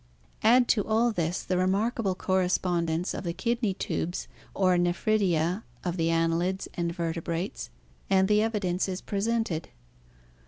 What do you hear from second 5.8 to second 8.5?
of the annelids and vertebrates, and the evi ORGANIC